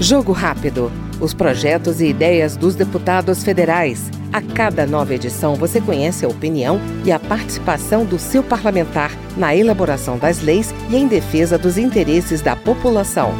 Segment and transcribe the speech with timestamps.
[0.00, 0.92] Jogo Rápido.
[1.18, 4.10] Os projetos e ideias dos deputados federais.
[4.30, 9.56] A cada nova edição você conhece a opinião e a participação do seu parlamentar na
[9.56, 13.32] elaboração das leis e em defesa dos interesses da população.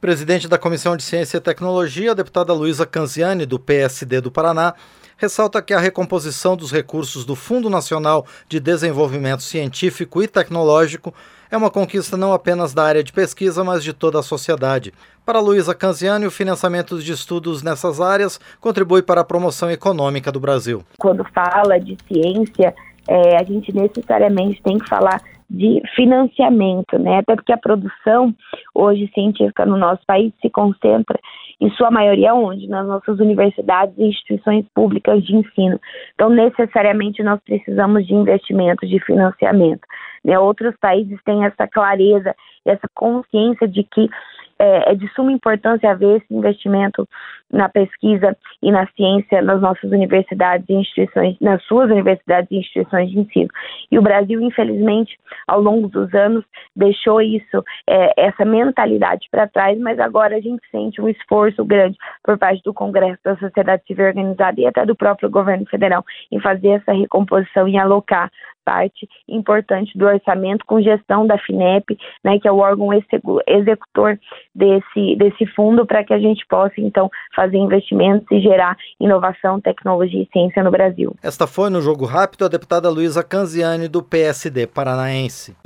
[0.00, 4.74] Presidente da Comissão de Ciência e Tecnologia, a deputada Luísa Canziani, do PSD do Paraná,
[5.16, 11.12] ressalta que a recomposição dos recursos do Fundo Nacional de Desenvolvimento Científico e Tecnológico
[11.50, 14.92] é uma conquista não apenas da área de pesquisa, mas de toda a sociedade.
[15.24, 20.40] Para Luísa Canziani, o financiamento de estudos nessas áreas contribui para a promoção econômica do
[20.40, 20.82] Brasil.
[20.98, 22.74] Quando fala de ciência,
[23.08, 27.18] é, a gente necessariamente tem que falar de financiamento, né?
[27.18, 28.34] Até porque a produção
[28.74, 31.18] hoje científica no nosso país se concentra
[31.60, 32.68] em sua maioria onde?
[32.68, 35.80] Nas nossas universidades e instituições públicas de ensino.
[36.14, 39.80] Então, necessariamente nós precisamos de investimentos, de financiamento.
[40.28, 40.38] Né?
[40.38, 44.10] Outros países têm essa clareza, essa consciência de que
[44.58, 47.08] é, é, de suma importância haver esse investimento
[47.50, 53.08] na pesquisa e na ciência nas nossas universidades e instituições, nas suas universidades e instituições
[53.08, 53.48] de ensino.
[53.90, 59.78] E o Brasil, infelizmente, ao longo dos anos, deixou isso, é, essa mentalidade para trás,
[59.78, 64.06] mas agora a gente sente um esforço grande por parte do Congresso, da sociedade civil
[64.06, 68.28] organizada e até do próprio governo federal em fazer essa recomposição e alocar
[68.68, 74.18] parte importante do orçamento com gestão da FINEP, né, que é o órgão executor
[74.54, 80.22] desse, desse fundo, para que a gente possa, então, fazer investimentos e gerar inovação, tecnologia
[80.22, 81.16] e ciência no Brasil.
[81.22, 85.56] Esta foi, no Jogo Rápido, a deputada Luísa Canziani, do PSD paranaense.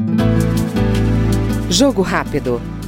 [1.69, 2.82] Jogo Rápido.